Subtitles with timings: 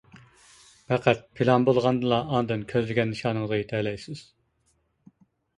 [0.91, 4.25] پەقەت پىلان بولغاندىلا ئاندىن كۆزلىگەن نىشانىڭىزغا يىتەلەيسىز.